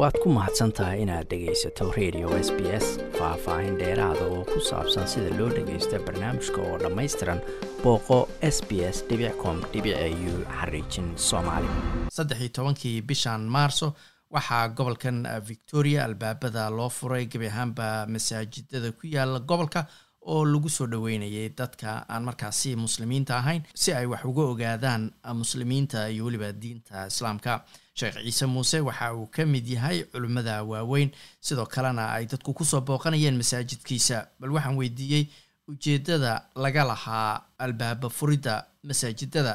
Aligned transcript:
waad 0.00 0.16
ku 0.22 0.28
mahadsan 0.36 0.72
tahay 0.76 1.02
inaad 1.04 1.26
dhegaysato 1.30 1.84
radio 1.98 2.28
s 2.46 2.48
b 2.56 2.60
s 2.84 2.86
faah-faahin 3.18 3.74
dheeraada 3.80 4.24
oo 4.34 4.42
ku 4.52 4.58
saabsan 4.70 5.06
sida 5.12 5.30
loo 5.38 5.48
dhagaysto 5.56 5.96
barnaamijka 6.06 6.60
oo 6.68 6.76
dhammaystiran 6.82 7.40
booqo 7.82 8.18
s 8.54 8.58
b 8.68 8.70
s 8.94 8.98
com 9.42 9.56
u 9.60 10.34
xariijin 10.58 11.08
soomaali. 11.28 11.68
Saddex 12.16 12.38
iyo 12.40 12.48
tobankii 12.56 13.02
bishan 13.08 13.42
maarso 13.56 13.88
waxaa 14.34 14.68
gobolkan 14.76 15.18
victoria 15.50 16.04
albaabada 16.04 16.70
loo 16.70 16.88
furay 16.88 17.24
gebi 17.32 17.46
ahaanba 17.52 18.06
masaajidada 18.14 18.92
ku 18.92 19.04
yaalla 19.14 19.40
gobolka 19.40 19.84
oo 20.32 20.44
lagu 20.52 20.68
soo 20.68 20.86
dhoweynayay 20.92 21.48
dadka 21.60 22.04
aan 22.08 22.24
markaasi 22.28 22.76
muslimiinta 22.76 23.36
ahayn 23.40 23.62
si 23.74 23.92
ay 23.92 24.06
wax 24.06 24.24
uga 24.24 24.42
ogaadaan 24.52 25.02
muslimiinta 25.42 26.08
iyo 26.08 26.24
weliba 26.24 26.52
diinta 26.52 27.06
islaamka 27.12 27.64
sheekh 28.00 28.16
ciise 28.24 28.46
muuse 28.46 28.80
waxa 28.88 29.14
uu 29.14 29.26
ka 29.34 29.46
mid 29.46 29.66
yahay 29.68 30.04
culimmada 30.12 30.62
waaweyn. 30.64 31.10
Sidoo 31.40 31.66
kalena 31.66 32.04
ay 32.16 32.24
dadku 32.26 32.54
ku 32.54 32.64
soo 32.64 32.80
booqanayeen 32.80 33.36
masaajidkiisa. 33.40 34.26
Bal 34.40 34.50
waxaan 34.56 34.76
weydiiyey 34.80 35.24
ujeeddada 35.68 36.32
laga 36.56 36.84
lahaa 36.90 37.42
albaaba 37.58 38.08
furidda 38.08 38.54
masaajidada. 38.88 39.54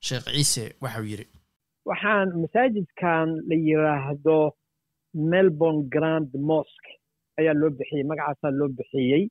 Sheekh 0.00 0.26
ciise 0.34 0.64
waxauu 0.82 1.04
yidhi. 1.10 1.26
Waxaan 1.84 2.28
masaajidkan 2.42 3.28
la 3.48 3.56
yiraahdo 3.68 4.38
melbourne 5.14 5.82
grand 5.94 6.30
mosque 6.50 6.90
ayaa 7.38 7.54
loo 7.60 7.70
bixiyey 7.70 8.04
magacaasaa 8.10 8.50
loo 8.58 8.68
bixiyey. 8.68 9.28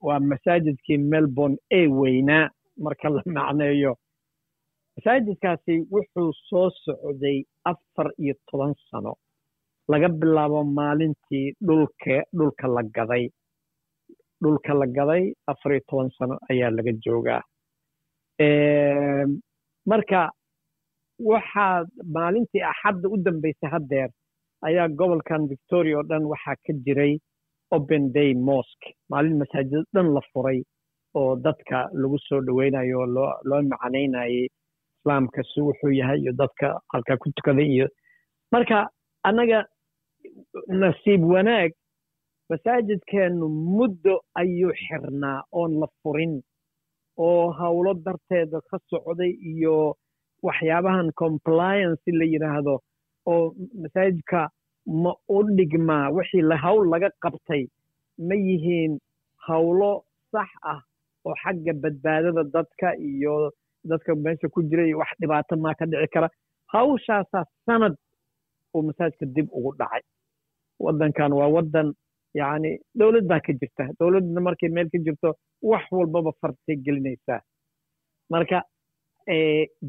Waa 0.00 0.20
masaajidkii 0.20 0.98
melbourne 0.98 1.56
ee 1.70 1.86
weynaa 1.86 2.50
marka 2.76 3.08
la 3.08 3.22
macneeyo 3.26 3.96
masaajidkaasi 5.04 5.74
wuxuu 5.92 6.32
soo 6.48 6.70
socday 6.84 7.44
afar 7.64 8.10
iyo 8.18 8.34
toban 8.50 8.74
sano. 8.90 9.14
Laga 9.88 10.08
bilaabo 10.08 10.64
maalintii 10.64 11.54
dhulka 11.66 12.22
dhulka 12.36 12.68
la 12.68 12.82
gaday. 12.82 13.28
Dhulka 14.42 14.74
la 14.74 14.86
gaday 14.86 15.32
afar 15.46 15.72
iyo 15.72 15.80
toban 15.88 16.10
sano 16.18 16.38
ayaa 16.50 16.70
laga 16.70 16.92
joogaa. 17.04 17.42
Marka 19.86 20.30
waxaa 21.18 21.84
maalintii 22.14 22.62
axadda 22.62 23.08
u 23.08 23.16
dambaysay 23.16 23.70
haddeer 23.70 24.10
ayaa 24.62 24.88
gobolkan 24.88 25.48
victoria 25.48 25.96
oo 25.98 26.02
dhan 26.02 26.24
waxaa 26.26 26.56
ka 26.66 26.72
jiray 26.84 27.18
open 27.70 28.12
day 28.12 28.34
mosque. 28.34 28.94
Maalin 29.10 29.38
masaajid 29.38 29.84
dhan 29.94 30.12
la 30.14 30.20
furay 30.32 30.62
oo 31.14 31.36
dadka 31.36 31.88
lagu 31.92 32.18
soo 32.18 32.40
dhoweynayo 32.40 33.00
oo 33.00 33.06
loo 33.06 33.32
loo 33.44 33.62
islaamka 35.00 35.42
si 35.42 35.60
wuxuu 35.60 35.92
yahay 36.00 36.20
iyo 36.20 36.32
dadka 36.32 36.80
halkaa 36.92 37.16
ku 37.16 37.32
tukaday 37.36 37.66
iyo 37.74 37.86
marka 38.52 38.88
annaga 39.22 39.64
nasiib 40.68 41.24
wanaag 41.24 41.72
masaajidkeennu 42.50 43.48
muddo 43.48 44.14
ayuu 44.34 44.72
xirnaa 44.84 45.42
oon 45.52 45.80
la 45.80 45.86
furin 46.02 46.42
oo 47.16 47.52
howlo 47.60 47.94
darteeda 47.94 48.60
ka 48.70 48.78
socday 48.90 49.30
iyo 49.52 49.96
waxyaabahan 50.42 51.12
compliance 51.22 52.02
la 52.20 52.24
yidhaahdo 52.32 52.74
oo 53.26 53.54
masaajidka 53.82 54.48
ma 55.02 55.12
u 55.28 55.42
dhigmaa 55.56 56.10
wixii 56.16 56.56
hawl 56.64 56.88
laga 56.92 57.10
qabtay 57.24 57.62
ma 58.28 58.34
yihiin 58.34 58.98
howlo 59.48 60.04
sax 60.32 60.48
ah 60.72 60.80
oo 61.24 61.34
xagga 61.42 61.72
badbaadada 61.82 62.44
dadka 62.54 62.96
iyo 62.96 63.52
dadka 63.84 64.14
meesha 64.24 64.48
ku 64.54 64.62
jira 64.70 64.86
iyo 64.86 64.98
wax 65.02 65.10
dhibaato 65.20 65.56
maa 65.56 65.74
ka 65.78 65.86
dhici 65.86 66.08
kara. 66.14 66.28
Hawshaasaa 66.72 67.44
sanad 67.66 67.94
uu 68.74 68.82
masaajidka 68.88 69.26
dib 69.34 69.48
ugu 69.52 69.72
dhacay. 69.78 70.02
Waddankan 70.84 71.32
waa 71.38 71.48
waddan 71.56 71.88
yacni 72.34 72.70
dowlad 72.98 73.26
baa 73.30 73.40
ka 73.46 73.52
jirta. 73.60 73.84
Dowladdna 74.00 74.40
markay 74.40 74.68
meel 74.76 74.88
ka 74.92 74.98
jirto 75.06 75.34
wax 75.62 75.84
walbaba 75.92 76.32
fartay 76.40 76.76
gelinaysaa. 76.86 77.40
Marka 78.30 78.62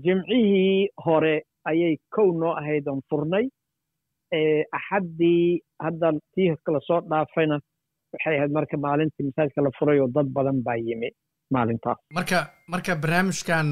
jimcihii 0.03 0.89
hore 1.05 1.35
ayay 1.69 1.97
kow 2.15 2.31
noo 2.41 2.53
ahayd 2.61 2.87
oon 2.87 3.01
furnay 3.09 3.45
axaddii 4.77 5.59
hadda 5.85 6.11
tii 6.35 6.55
kala 6.65 6.79
soo 6.87 6.99
dhaafayna 7.11 7.59
waxay 8.13 8.35
ahayd 8.37 8.51
marka 8.57 8.77
maalintii 8.85 9.25
masaajidka 9.29 9.61
la 9.65 9.71
furay 9.79 9.99
oo 9.99 10.07
dad 10.15 10.27
badan 10.37 10.61
baa 10.65 10.75
yimi 10.87 11.09
maalintaas 11.55 11.97
marka 12.17 12.37
marka 12.73 12.95
barnaamijkan 13.03 13.67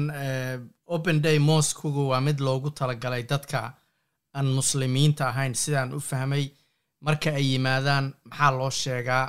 open 0.96 1.22
day 1.22 1.38
moskugu 1.38 2.02
waa 2.10 2.20
mid 2.20 2.38
loogu 2.46 2.70
talagalay 2.70 3.22
dadka 3.32 3.58
aan 4.38 4.46
muslimiinta 4.58 5.22
ahayn. 5.28 5.54
Sidaan 5.54 5.94
u 5.98 6.00
fahmay 6.00 6.44
marka 7.06 7.30
ay 7.38 7.46
yimaadaan 7.52 8.04
maxaa 8.28 8.50
loo 8.58 8.70
sheegaa 8.70 9.24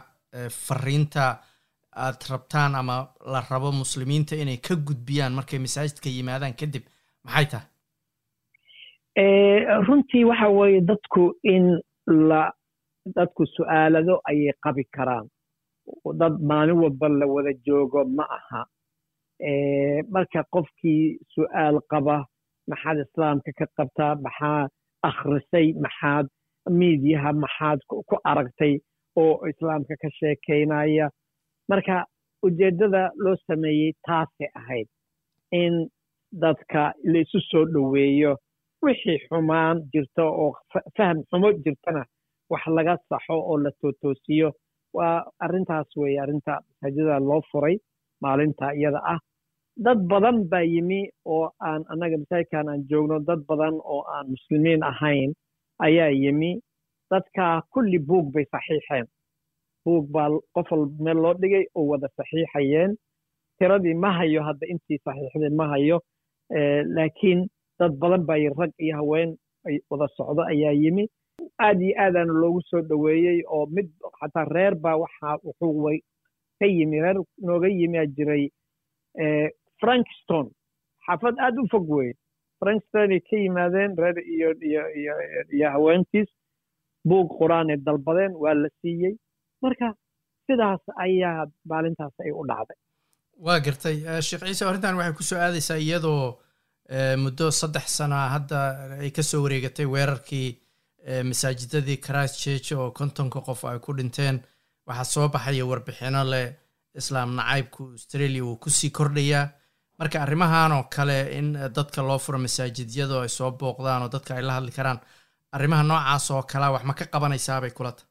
fariinta 0.67 1.25
aad 2.05 2.19
rabtaan 2.31 2.75
ama 2.75 2.95
la 3.33 3.39
rabo 3.49 3.71
muslimiinta 3.71 4.35
inay 4.35 4.57
ka 4.67 4.75
gudbiyaan 4.87 5.33
markay 5.39 5.59
masaajidka 5.59 6.09
yimaadaan 6.09 6.53
kadib 6.59 6.83
maxay 7.25 7.45
tahay? 7.51 7.67
Runtii 9.87 10.23
waxa 10.29 10.47
weeye 10.49 10.81
dadku 10.81 11.23
in 11.43 11.65
la 12.29 12.51
dadku 13.15 13.45
su'aalado 13.55 14.21
ayay 14.29 14.53
qabi 14.63 14.83
karaan 14.95 15.27
dad 16.19 16.33
maalin 16.49 16.77
walba 16.83 17.07
la 17.19 17.25
wada 17.33 17.53
joogo 17.65 17.99
ma 18.17 18.25
aha. 18.37 18.61
Marka 20.13 20.43
qofkii 20.53 21.17
su'aal 21.33 21.79
qaba 21.91 22.17
maxaad 22.69 22.97
islaamka 23.05 23.51
ka 23.59 23.65
qabtaa 23.77 24.13
maxaa 24.25 24.67
akhrisay 25.09 25.67
maxaad 25.83 26.25
miidiyaha 26.79 27.31
maxaad 27.43 27.79
ku 27.89 28.15
aragtay 28.31 28.73
oo 29.21 29.33
islaamka 29.51 29.93
ka 30.01 30.09
sheekaynaya 30.19 31.09
marka 31.69 31.95
ujeeddada 32.45 33.03
loo 33.23 33.35
sameeyey 33.47 33.91
taasay 34.05 34.49
ahayd 34.59 34.87
in 35.61 35.73
dadka 36.43 36.93
la 37.11 37.19
isu 37.23 37.39
soo 37.49 37.65
dhoweeyo. 37.73 38.33
Wixii 38.83 39.17
xumaan 39.27 39.77
jirta 39.93 40.23
oo 40.25 40.53
faham 40.97 41.17
xumo 41.29 41.49
jirtana 41.63 42.03
wax 42.51 42.63
laga 42.75 42.93
saxo 43.09 43.33
oo 43.49 43.57
la 43.63 43.71
tootoosiyo 43.81 44.49
waa 44.97 45.23
arrintaas 45.45 45.89
weeye 45.97 46.19
arrinta 46.23 46.53
masaajidada 46.67 47.19
loo 47.29 47.41
furay 47.51 47.75
maalinta 48.21 48.73
iyada 48.79 49.01
ah. 49.13 49.19
Dad 49.85 49.99
badan 50.11 50.37
baa 50.51 50.61
yimi 50.73 50.99
oo 51.25 51.45
aan 51.67 51.81
annaga 51.91 52.17
masaajidkan 52.23 52.69
aan 52.69 52.81
joogno 52.89 53.19
dad 53.27 53.39
badan 53.49 53.75
oo 53.93 54.01
aan 54.13 54.27
muslimiin 54.33 54.83
ahayn 54.83 55.31
ayaa 55.85 56.09
yimi. 56.23 56.51
Dadka 57.11 57.61
kulli 57.73 57.99
buug 57.99 58.31
bay 58.33 58.45
saxiixeen. 58.51 59.05
Buug 59.85 60.05
baa 60.15 60.29
qof 60.55 60.67
wal 60.71 60.85
meel 60.99 61.17
loo 61.23 61.33
dhigay 61.41 61.65
oo 61.75 61.85
wada 61.91 62.07
saxiixayeen. 62.17 62.91
Tiradii 63.59 63.93
ma 64.03 64.11
hayo 64.17 64.43
hadda 64.47 64.65
intii 64.73 64.99
saxiixday 65.05 65.49
ma 65.59 65.67
hayo. 65.73 65.97
Laakiin 66.95 67.47
dad 67.79 67.93
badan 68.01 68.25
baa 68.27 68.37
rag 68.59 68.71
iyo 68.79 68.95
haween 68.99 69.29
wada 69.89 70.07
socdo 70.17 70.41
ayaa 70.51 70.71
yimi. 70.83 71.07
Aad 71.59 71.81
iyo 71.81 71.95
aadaana 72.03 72.33
loogu 72.41 72.61
soo 72.69 72.81
dhoweeyey 72.81 73.41
oo 73.47 73.65
mid 73.75 73.87
xataa 74.21 74.45
reer 74.55 74.75
baa 74.83 74.95
waxa 75.03 75.37
wuxuu 75.45 75.97
ka 76.59 76.65
yimi 76.75 76.97
reer 77.03 77.17
nooga 77.47 77.67
yimi 77.67 77.97
jiray 78.17 78.43
frankston. 79.81 80.47
Xaafad 81.07 81.35
aad 81.45 81.57
u 81.61 81.65
fog 81.71 81.89
weye 81.97 82.13
frankstonay 82.61 83.19
ka 83.29 83.35
yimaadeen 83.43 83.91
reer 83.97 84.17
iyo 84.35 84.49
iyo 84.69 84.83
iyo 85.01 85.13
iyo 85.55 85.67
haweentiis 85.75 86.29
buug 87.09 87.27
qur'aanay 87.39 87.77
dalbadeen 87.85 88.33
waa 88.43 88.53
la 88.53 88.69
siiyey. 88.81 89.15
Marka 89.61 89.87
sidaas 90.47 90.81
ayaa 91.05 91.45
maalintaas 91.69 92.13
ay 92.25 92.31
u 92.31 92.45
dhacday. 92.49 92.77
Waa 93.45 93.59
gartay. 93.65 93.97
Sheekh 94.27 94.43
ciise 94.45 94.65
arrintan 94.65 94.97
waxay 94.99 95.15
ku 95.17 95.23
soo 95.23 95.39
aadaysaa 95.41 95.77
iyadoo 95.81 96.37
muddo 97.23 97.45
saddex 97.51 97.87
sana 97.97 98.19
hadda 98.35 98.57
ay 99.03 99.09
ka 99.15 99.23
soo 99.23 99.41
wareegatay 99.43 99.85
weerarkii 99.93 100.47
masaajidadii 101.29 101.97
christ 102.05 102.35
church 102.43 102.71
oo 102.71 102.91
kontonka 102.99 103.39
qof 103.47 103.61
ay 103.65 103.79
ku 103.85 103.93
dhinteen 103.97 104.35
waxaa 104.87 105.03
soo 105.13 105.27
baxaya 105.33 105.65
warbixino 105.69 106.21
leh 106.33 106.47
islaam 106.99 107.29
nacaybku 107.37 107.83
australia 107.97 108.43
wuu 108.45 108.55
ku 108.63 108.69
sii 108.69 108.89
kordhayaa 108.97 109.45
marka 109.99 110.17
arrimahan 110.25 110.71
oo 110.77 110.83
kale 110.95 111.17
in 111.39 111.47
dadka 111.77 112.01
loo 112.07 112.19
furo 112.23 112.37
masaajidyadu 112.45 113.15
ay 113.23 113.29
soo 113.37 113.51
booqdaan 113.59 114.01
oo 114.03 114.09
dadka 114.15 114.31
ay 114.35 114.43
la 114.47 114.53
hadli 114.57 114.71
karaan 114.77 114.99
arrimaha 115.55 115.83
noocaas 115.89 116.25
oo 116.31 116.43
kalea 116.51 116.71
wax 116.73 116.83
ma 116.89 116.93
ka 116.99 117.05
qabanaysaabay 117.13 117.71
kula 117.77 117.91
tahay 117.97 118.09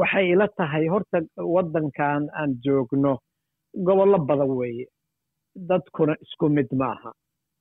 waxay 0.00 0.26
ila 0.32 0.46
tahay 0.58 0.84
horta 0.92 1.18
waddankan 1.54 2.22
aan 2.40 2.50
joogno 2.64 3.12
gobollo 3.86 4.18
badan 4.28 4.50
weeye. 4.60 4.86
Dadkuna 5.68 6.14
isku 6.24 6.46
mid 6.56 6.68
ma 6.80 6.86
aha 6.94 7.10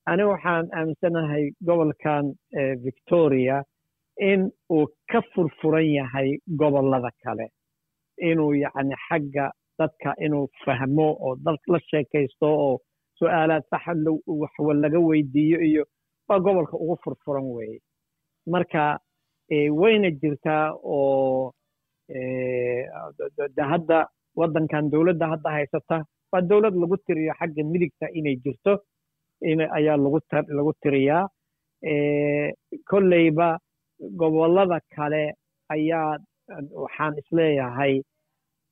aniga 0.10 0.30
waxaan 0.34 0.66
aaminsanahay 0.78 1.46
gobolkan 1.68 2.26
victoria 2.86 3.56
in 4.20 4.52
uu 4.72 4.88
ka 5.12 5.22
furfuran 5.34 5.86
yahay 5.86 6.38
gobollada 6.60 7.12
kale. 7.24 7.48
Inuu 8.18 8.54
yacni 8.56 8.96
xagga 9.10 9.52
dadka 9.80 10.14
inuu 10.26 10.48
fahmo 10.66 11.08
oo 11.22 11.36
dad 11.36 11.58
la 11.68 11.80
sheekaysto 11.90 12.48
oo 12.50 12.80
su'aalaad 13.20 13.64
saxa 13.70 13.94
waxwa 14.28 14.74
laga 14.74 15.00
weydiiyo 15.00 15.60
iyo 15.62 15.84
waa 16.30 16.40
gobolka 16.40 16.78
ugu 16.78 16.98
furfuran 17.04 17.46
weeye. 17.56 17.80
Marka 18.48 19.00
wayna 19.82 20.12
jirtaa 20.12 20.74
oo 20.84 21.54
de 23.56 23.62
hadda 23.72 24.08
waddankan 24.36 24.90
dowladda 24.92 25.28
hadda 25.34 25.50
haysata 25.52 26.06
waa 26.32 26.42
dowlad 26.42 26.76
lagu 26.76 26.98
tiriyo 27.06 27.34
xagga 27.40 27.64
midigta 27.64 28.06
inay 28.14 28.36
jirto 28.44 28.74
ayaa 29.78 29.98
lagu 29.98 30.74
tiriyaa. 30.82 31.28
Kolleyba 32.90 33.58
gobollada 34.22 34.80
kale 34.96 35.24
ayaa 35.76 36.18
waxaan 36.84 37.14
is 37.22 37.28
leeyahay 37.38 37.94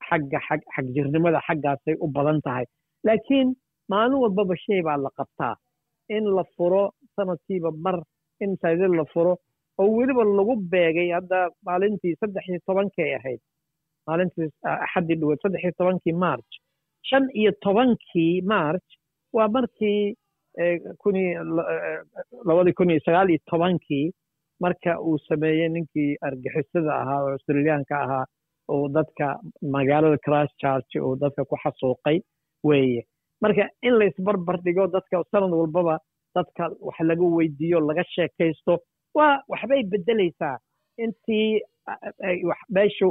xagga 0.10 0.40
xagjirnimada 0.76 1.40
xaggaasay 1.48 1.96
u 2.04 2.08
badan 2.16 2.40
tahay. 2.46 2.66
Laakiin 3.08 3.48
maalin 3.90 4.20
walbaba 4.24 4.56
shay 4.66 4.82
baa 4.88 4.98
la 4.98 5.10
qabtaa. 5.18 5.56
In 6.10 6.24
la 6.38 6.44
furo 6.56 6.84
sanadkiiba 7.16 7.72
mar 7.86 7.98
in 8.44 8.50
masaajid 8.56 8.92
la 9.00 9.06
furo 9.14 9.34
oo 9.80 9.88
weliba 9.98 10.24
lagu 10.38 10.54
beegay 10.72 11.10
hadda 11.18 11.40
maalintii 11.68 12.16
saddex 12.20 12.46
iyo 12.50 12.60
tobankay 12.68 13.10
ahayd. 13.18 13.42
Maalintii 14.08 14.50
axaddii 14.86 15.18
dhaweed 15.22 15.40
saddex 15.44 15.62
iyo 15.64 15.74
tobankii 15.80 16.14
march. 16.26 16.52
Shan 17.10 17.24
iyo 17.40 17.52
tobankii 17.66 18.42
march 18.54 18.88
waa 19.36 19.48
markii 19.56 20.16
kuni 21.02 21.24
labadii 22.48 22.74
kun 22.78 22.90
iyo 22.94 23.00
sagaal 23.06 23.30
iyo 23.30 23.40
tobankii 23.52 24.06
marka 24.66 24.92
uu 25.08 25.18
sameeyey 25.28 25.70
ninkii 25.76 26.12
argixisada 26.28 26.92
ahaa 27.02 27.20
oo 27.24 27.32
australiyaanka 27.36 27.96
ahaa 28.06 28.26
oo 28.74 28.86
dadka 28.98 29.26
magaalada 29.76 30.18
christchurch 30.28 30.92
uu 31.06 31.16
dadka 31.24 31.42
ku 31.50 31.56
xasuuqay 31.64 32.18
weeye. 32.70 33.02
Marka 33.44 33.64
in 33.88 33.94
la 34.00 34.06
isbarbar 34.12 34.58
dhigo 34.66 34.86
dadka 34.96 35.24
sanad 35.32 35.54
walbaba 35.62 35.96
dadka 36.38 36.64
wax 36.88 36.98
laga 37.10 37.26
weydiiyo 37.38 37.80
laga 37.90 38.04
sheekaysto 38.16 38.74
waa 39.18 39.34
waxbay 39.54 39.82
beddelaysaa. 39.92 40.56
Intii 41.04 41.62
meeshu 42.76 43.10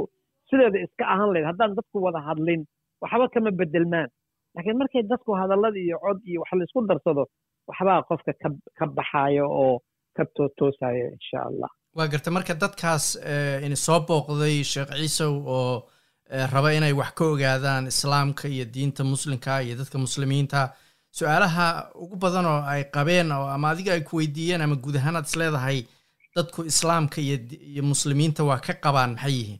sideeda 0.49 0.79
iska 0.85 1.03
ahaan 1.13 1.29
lahayd 1.33 1.47
haddaan 1.51 1.75
dadku 1.77 1.97
wada 2.05 2.19
hadlin 2.27 2.61
waxba 3.01 3.27
kama 3.33 3.51
bedelmaan 3.59 4.09
laakiin 4.55 4.77
markay 4.81 5.03
dadku 5.11 5.31
hadallada 5.41 5.79
iyo 5.85 5.97
cod 6.05 6.19
iyo 6.29 6.39
wax 6.43 6.51
laysku 6.59 6.79
darsado 6.89 7.23
waxbaa 7.69 8.01
qofka 8.09 8.31
ka 8.77 8.85
baxaayo 8.97 9.45
oo 9.63 9.75
ka 10.17 10.23
tootoosayo 10.35 11.05
insha 11.17 11.39
allah 11.49 11.69
waa 11.97 12.07
garta 12.13 12.31
marka 12.37 12.53
dadkaas 12.63 13.05
ini 13.65 13.75
soo 13.85 13.99
booqday 14.07 14.55
sheekh 14.71 14.91
ciisow 14.99 15.33
oo 15.57 15.73
raba 16.53 16.69
inay 16.77 16.93
wax 16.99 17.11
ka 17.17 17.23
ogaadaan 17.33 17.87
islaamka 17.93 18.47
iyo 18.47 18.65
diinta 18.73 19.03
muslimka 19.03 19.61
iyo 19.65 19.75
dadka 19.81 19.97
muslimiinta. 20.05 20.61
Su'aalaha 21.17 21.65
ugu 22.03 22.15
badan 22.23 22.45
oo 22.45 22.61
ay 22.73 22.81
qabeen 22.95 23.31
oo 23.31 23.45
ama 23.55 23.69
adiga 23.71 23.91
ay 23.93 24.01
ku 24.07 24.17
weydiiyeen 24.19 24.61
ama 24.61 24.75
guud 24.75 24.95
ahaan 24.99 25.15
aad 25.15 25.27
is 25.29 25.35
leedahay 25.41 25.77
dadku 26.35 26.59
islaamka 26.71 27.21
iyo 27.21 27.83
muslimiinta 27.91 28.43
waa 28.49 28.59
ka 28.65 28.73
qabaan 28.85 29.11
maxay 29.15 29.33
yihiin? 29.39 29.59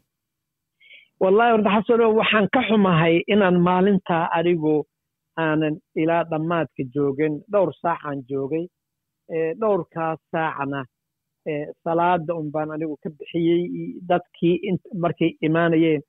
Wallahi 1.22 1.52
horta 1.54 1.70
xasano 1.76 2.06
waxaan 2.20 2.48
ka 2.56 2.62
xumahay 2.68 3.16
inaan 3.34 3.58
maalintaa 3.68 4.24
adigu 4.40 4.74
aanan 5.44 5.76
ilaa 6.02 6.24
dhammaadka 6.32 6.84
joogin 6.96 7.34
dhowr 7.52 7.72
saacaan 7.82 8.20
joogay 8.30 8.66
dhowrkaas 9.60 10.20
saacna 10.32 10.86
salaada 11.84 12.34
un 12.36 12.52
baan 12.52 12.72
anigu 12.72 12.96
ka 13.04 13.10
bixiyey. 13.10 13.64
Dadkii 14.10 14.56
markay 15.04 15.32
imaanayeen 15.42 16.02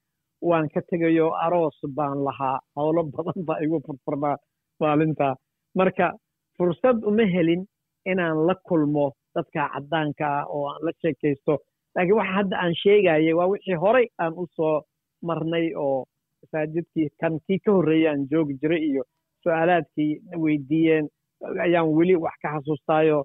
waan 0.42 0.68
ka 0.74 0.80
tegayo 0.90 1.32
aroos 1.44 1.78
baan 1.96 2.24
lahaa. 2.24 2.58
Howlo 2.76 3.02
badan 3.14 3.44
baa 3.46 3.58
igu 3.64 3.80
furfurnaa 3.86 4.36
maalintaa 4.80 5.34
marka 5.74 6.12
fursad 6.56 6.98
uma 7.08 7.24
helin 7.34 7.62
inaan 8.10 8.46
la 8.46 8.54
kulmo 8.68 9.12
dadka 9.34 9.68
caddaanka 9.72 10.26
ah 10.38 10.44
oo 10.54 10.66
aan 10.70 10.80
la 10.86 10.92
sheekaysto. 11.02 11.54
Laakiin 11.94 12.16
waxa 12.18 12.32
hadda 12.38 12.56
aan 12.62 12.74
sheegayay 12.82 13.34
waa 13.38 13.48
wixii 13.52 13.74
horay 13.82 14.06
aan 14.18 14.32
u 14.42 14.46
soo 14.56 14.82
marnay 15.26 15.66
oo 15.84 16.04
masaajidkii 16.42 17.08
kan 17.20 17.34
kii 17.46 17.58
ka 17.64 17.70
horreeyay 17.72 18.08
aan 18.12 18.22
joogi 18.30 18.54
jiray 18.60 18.82
iyo 18.90 19.02
su'aalaadkii 19.42 20.12
weydiiyeen 20.42 21.06
ayaan 21.64 21.88
weli 21.96 22.16
wax 22.24 22.34
ka 22.42 22.48
xasuustaayo 22.54 23.18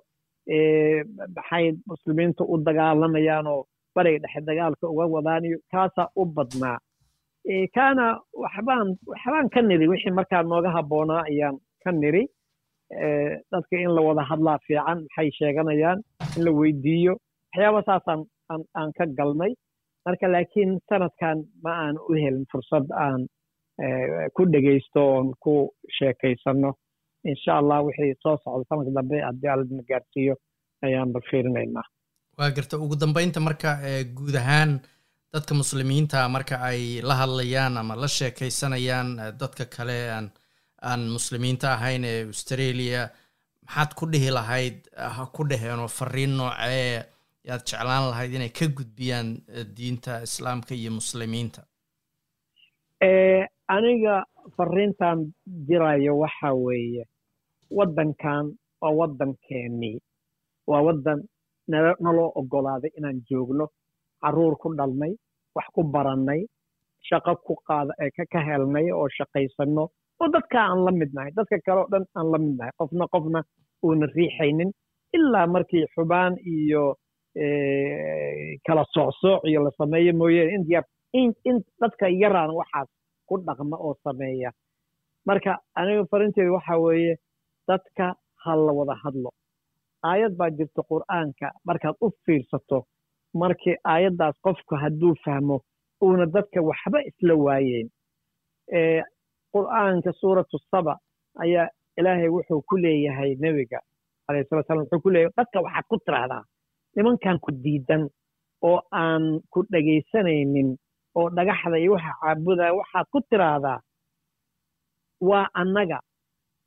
maxay 1.36 1.66
muslimiintu 1.92 2.44
u 2.54 2.58
dagaalamayaan 2.68 3.48
oo 3.48 3.66
bariga 3.96 4.20
dhexe 4.24 4.42
dagaalka 4.50 4.86
uga 4.94 5.06
wadaan 5.16 5.46
iyo 5.46 5.58
kaasaa 5.72 6.08
u 6.16 6.26
badnaa. 6.26 6.78
Kaana 7.76 8.06
waxbaan 8.44 8.88
waxbaan 9.12 9.50
ka 9.54 9.62
niri 9.62 9.88
wixii 9.92 10.12
markaa 10.20 10.44
nooga 10.44 10.70
habboonaa 10.78 11.24
ayaan 11.32 11.58
ka 11.84 11.92
niri. 11.92 12.24
Dadka 13.52 13.76
in 13.78 13.92
la 13.96 14.02
wada 14.08 14.24
hadlaa 14.32 14.58
fiican 14.68 15.00
maxay 15.04 15.30
sheeganayaan 15.38 16.00
in 16.38 16.42
la 16.46 16.52
weydiiyo. 16.60 17.14
Waxyaaba 17.54 17.82
saasaan 17.88 18.22
aan 18.80 18.92
ka 18.98 19.06
galnay. 19.18 19.54
Marka 20.06 20.28
laakiin 20.34 20.72
sanadkan 20.90 21.38
ma 21.64 21.72
aan 21.84 21.96
u 22.10 22.14
helin 22.14 22.46
fursad 22.52 22.86
aan 23.06 23.22
ku 24.36 24.42
dhegaysto 24.54 25.02
oon 25.16 25.28
ku 25.44 25.54
sheekaysanno 25.98 26.72
insha 27.32 27.52
allah 27.62 27.78
wixii 27.88 28.16
soo 28.24 28.38
socda 28.44 28.66
sanadka 28.70 28.92
dambe 28.98 29.22
haddii 29.28 29.50
alladna 29.54 29.84
gaarsiiyo 29.90 30.36
ayaanba 30.86 31.20
fiirinaynaa 31.30 31.86
waa 32.38 32.52
garta 32.58 32.78
ugu 32.84 32.96
dambeynta 32.96 33.40
marka 33.48 33.70
guud 34.18 34.36
ahaan 34.42 34.80
dadka 35.34 35.54
muslimiinta 35.62 36.30
marka 36.36 36.56
ay 36.70 37.02
la 37.10 37.16
hadlayaan 37.22 37.78
ama 37.78 37.96
la 38.04 38.08
sheekaysanayaan 38.18 39.10
dadka 39.42 39.66
kale 39.76 39.98
aan 40.18 40.28
aan 40.90 41.02
muslimiinta 41.18 41.68
ahayn 41.78 42.04
ee 42.12 42.24
australia 42.32 43.02
maxaad 43.66 43.92
ku 44.00 44.06
dhihi 44.12 44.30
lahayd 44.38 44.78
ha 45.16 45.26
ku 45.36 45.44
dhaheenoo 45.50 45.88
fariin 45.88 46.34
noocee? 46.38 47.04
Yaad 47.50 47.62
jeclaan 47.70 48.04
lahayd 48.12 48.34
inay 48.38 48.50
ka 48.60 48.66
gudbiyaan 48.78 49.28
diinta 49.78 50.22
islaamka 50.28 50.74
iyo 50.76 50.92
muslimiinta? 51.00 51.62
Aniga 53.76 54.16
fariintan 54.58 55.20
jirayo 55.68 56.14
waxa 56.22 56.50
weeye 56.66 57.04
waddankan 57.78 58.46
waa 58.82 58.94
waddankeenii 59.00 59.98
waa 60.68 60.82
waddan 60.88 61.20
naloo 62.06 62.32
oggolaaday 62.40 62.92
inaan 62.98 63.22
joogno 63.30 63.66
carruur 64.22 64.56
ku 64.62 64.68
dhalnay 64.78 65.14
wax 65.56 65.66
ku 65.76 65.82
barannay 65.94 66.42
shaqo 67.10 67.36
ku 67.46 67.54
qaada 67.68 67.94
ka 68.34 68.40
helnay 68.48 68.86
oo 68.92 69.08
shaqaysanno 69.18 69.84
oo 70.22 70.28
dadka 70.34 70.58
aan 70.70 70.80
la 70.86 70.92
mid 70.92 71.12
dadka 71.38 71.56
kale 71.66 71.80
oo 71.82 71.88
dhan 71.92 72.06
aan 72.18 72.28
la 72.32 72.38
mid 72.38 72.60
qofna 72.78 73.06
qofna 73.14 73.40
uuna 73.84 74.06
riixaynin 74.16 74.72
ilaa 75.18 75.48
markii 75.54 75.86
xubaan 75.96 76.34
iyo 76.56 76.84
kala 78.68 78.84
soocsooc 78.94 79.42
iyo 79.50 79.60
la 79.64 79.72
sameeyo 79.78 80.14
india 80.58 80.82
in 81.14 81.34
dadka 81.82 82.06
yaraan 82.22 82.52
waxaas 82.60 82.90
ku 83.32 83.38
dhaqma 83.48 83.78
oo 83.86 83.94
sameeya. 84.04 84.52
Marka 85.28 85.52
aniga 85.80 86.04
farinteedu 86.12 86.54
waxa 86.58 86.76
weeye 86.86 87.14
dadka 87.68 88.06
ha 88.44 88.52
la 88.66 88.72
wada 88.80 88.96
hadlo. 89.04 89.30
Aayad 90.10 90.34
baa 90.40 90.50
jirta 90.58 90.82
qur'aanka. 90.92 91.48
Markaad 91.68 91.96
u 92.06 92.08
fiirsato 92.26 92.80
markii 93.42 93.76
aayaddaas 93.94 94.36
qofku 94.46 94.76
hadduu 94.84 95.14
fahmo 95.24 95.58
uuna 96.04 96.26
dadka 96.36 96.60
waxba 96.70 97.00
isla 97.10 97.34
waayeyn 97.46 97.88
qur'aanka 99.54 100.12
suuratu 100.22 100.58
saba 100.72 100.94
ayaa 101.44 101.68
ilaahay 102.00 102.30
wuxuu 102.36 102.62
ku 102.70 102.76
leeyahay 102.84 103.32
nebiga 103.44 103.80
alayhi 104.28 104.48
salatu 104.50 104.68
salam 104.68 104.84
wuxuu 104.84 105.02
ku 105.06 105.10
leeyahay 105.14 105.34
dadka 105.40 105.58
waxaad 105.66 105.86
ku 105.92 105.98
tiraahdaa 106.06 106.44
nimankan 106.96 107.38
ku 107.46 107.50
diidan 107.64 108.04
oo 108.68 108.80
aan 109.04 109.24
ku 109.54 109.60
dhegaysanaynin 109.72 110.70
oo 111.18 111.28
dhagaxda 111.38 111.78
iyo 111.84 111.92
waxa 111.96 112.14
caabudaya 112.22 112.74
waxaad 112.80 113.06
ku 113.14 113.20
tiraahdaa 113.30 113.80
waa 115.30 115.46
annaga 115.62 115.98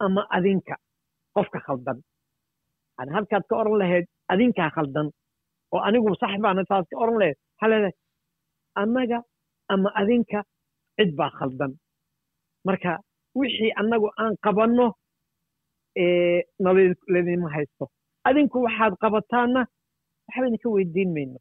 ama 0.05 0.23
adinka 0.37 0.75
qofka 1.35 1.59
khaldan. 1.67 1.99
Yani 2.99 3.11
halkaad 3.17 3.45
ka 3.49 3.55
oran 3.61 3.79
lahayd 3.83 4.07
adinkaa 4.33 4.71
khaldan 4.77 5.07
oo 5.73 5.81
anigu 5.87 6.15
sax 6.21 6.33
baana 6.45 6.63
taas 6.71 6.87
ka 6.91 6.97
oran 7.03 7.19
lahayd 7.21 7.39
waxaa 7.61 7.91
annaga 8.83 9.19
ama 9.73 9.89
adinka 10.01 10.39
cid 10.97 11.11
baa 11.19 11.31
khaldan. 11.39 11.73
Marka 12.67 12.93
wixii 13.39 13.73
annagu 13.81 14.09
aan 14.23 14.35
qabanno 14.45 14.87
nalaydinma 16.65 17.49
haysto. 17.55 17.85
Adinku 18.29 18.59
waxaad 18.67 18.95
qabataanna 19.03 19.63
waxba 20.27 20.47
idinka 20.49 20.69
weydiin 20.75 21.11
mayno. 21.17 21.39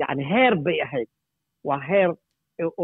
Yacni 0.00 0.24
heer 0.32 0.54
bay 0.64 0.78
ahayd. 0.86 1.08
Waa 1.68 1.80
heer 1.88 2.10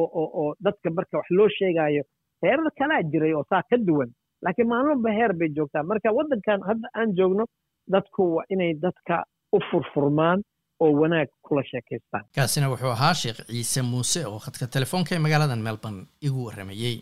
oo 0.01 0.55
dadka 0.65 0.91
marka 0.97 1.17
wax 1.19 1.27
loo 1.39 1.49
sheegaayo 1.59 2.03
heerar 2.43 2.71
kalaa 2.79 3.03
jiray 3.13 3.33
oo 3.35 3.45
saa 3.51 3.63
ka 3.71 3.77
duwan. 3.87 4.11
Laakiin 4.45 4.69
maalmoba 4.69 5.11
heer 5.19 5.33
bay 5.39 5.49
joogtaa. 5.57 5.83
Marka 5.83 6.13
waddankan 6.19 6.61
hadda 6.69 6.89
aan 6.99 7.11
joogno 7.19 7.45
dadku 7.93 8.23
waa 8.37 8.45
inay 8.51 8.75
dadka 8.85 9.25
u 9.57 9.59
furfurmaan 9.71 10.43
oo 10.81 10.93
wanaag 11.01 11.29
kula 11.47 11.63
sheekaystaan. 11.71 12.25
Kaasina 12.35 12.69
wuxuu 12.71 12.91
ahaa 12.97 13.15
sheekh 13.15 13.41
ciise 13.47 13.83
muuse 13.83 14.21
oo 14.27 14.39
khadka 14.45 14.67
telefoonka 14.67 15.15
ee 15.15 15.19
magaaladan 15.27 15.63
melbourne 15.69 16.01
igu 16.27 16.45
warramayey 16.47 16.97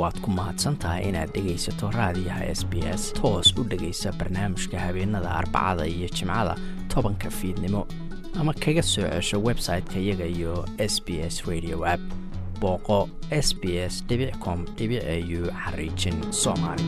waad 0.00 0.16
ku 0.24 0.30
mahadsan 0.38 0.76
tahay 0.82 1.02
inaad 1.08 1.30
dhegaysato 1.34 1.90
raadiyaha 1.98 2.44
s 2.58 2.62
b 2.70 2.72
s. 3.00 3.02
Toos 3.20 3.48
u 3.60 3.62
dhegaysa 3.70 4.12
barnaamijka 4.18 4.78
habeenada 4.86 5.30
arbacada 5.40 5.84
iyo 5.86 6.08
jimcada 6.16 6.54
tobanka 6.94 7.30
fiidnimo 7.38 7.82
ama 8.38 8.52
kaga 8.54 8.82
soo 8.82 9.08
cesho 9.10 9.38
website-ka 9.42 9.98
iyaga 10.00 10.26
iyo 10.26 10.64
s 10.78 11.02
b 11.04 11.20
s 11.20 11.42
radio 11.46 11.84
app 11.86 12.00
booqo 12.60 13.08
s 13.30 13.54
b 13.60 13.78
s 13.78 14.04
com 14.40 14.64
au 14.78 15.40
xariijin 15.64 16.16
soomaali 16.32 16.84